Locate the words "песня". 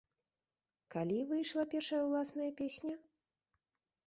2.63-2.95